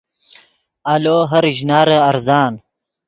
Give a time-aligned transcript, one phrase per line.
[0.93, 2.53] آلو ہر اشنارے ارزان